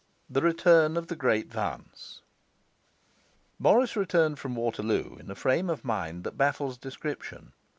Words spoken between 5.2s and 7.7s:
a frame of mind that baffles description.